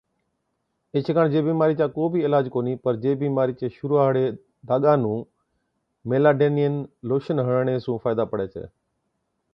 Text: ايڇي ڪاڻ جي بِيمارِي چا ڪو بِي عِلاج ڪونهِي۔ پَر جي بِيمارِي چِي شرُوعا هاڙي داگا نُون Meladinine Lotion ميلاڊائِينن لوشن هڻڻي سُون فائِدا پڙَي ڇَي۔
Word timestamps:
ايڇي 0.99 1.13
ڪاڻ 1.17 1.27
جي 1.33 1.43
بِيمارِي 1.47 1.75
چا 1.81 1.87
ڪو 1.97 2.07
بِي 2.13 2.23
عِلاج 2.29 2.49
ڪونهِي۔ 2.55 2.73
پَر 2.85 2.97
جي 3.03 3.13
بِيمارِي 3.25 3.53
چِي 3.59 3.67
شرُوعا 3.77 4.07
هاڙي 4.07 4.25
داگا 4.73 4.93
نُون 5.03 5.19
Meladinine 5.19 5.23
Lotion 5.27 6.09
ميلاڊائِينن 6.13 6.77
لوشن 7.09 7.37
هڻڻي 7.45 7.75
سُون 7.85 8.01
فائِدا 8.03 8.23
پڙَي 8.31 8.47
ڇَي۔ 8.53 8.65